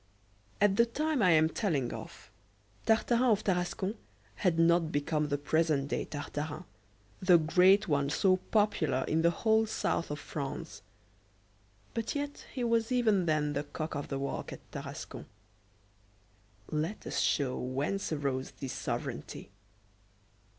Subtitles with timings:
[0.59, 2.31] AT the time I am telling of,
[2.87, 3.97] Tartarin of Tarascon
[4.37, 6.63] had not become the present day Tartarin,
[7.21, 10.81] the great one so popular in the whole South of France:
[11.93, 15.27] but yet he was even then the cock of the walk at Tarascon.
[16.71, 19.51] Let us show whence arose this sovereignty.